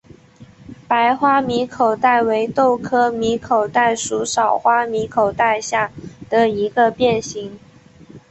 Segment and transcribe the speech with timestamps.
[0.87, 5.91] 白花米口袋为豆科米口袋属少花米口袋下
[6.27, 7.59] 的一个变型。